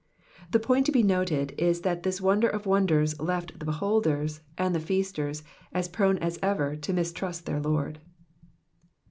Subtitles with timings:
[0.49, 4.73] The point to be noted is that this wonder of wonders left the beholders, and
[4.73, 5.43] the f casters,
[5.73, 7.99] as prone as ever to mistrust their Lord.